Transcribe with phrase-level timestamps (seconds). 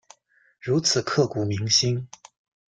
[0.59, 2.09] 如此刻骨铭心